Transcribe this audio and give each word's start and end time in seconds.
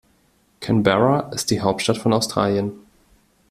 Canberra 0.61 1.29
ist 1.31 1.51
die 1.51 1.61
Hauptstadt 1.61 1.99
von 1.99 2.11
Australien. 2.11 2.71